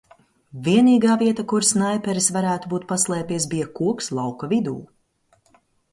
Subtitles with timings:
[0.67, 4.79] Vienīgā vieta, kur snaiperis varētu būt paslēpies, bija koks lauka vidū.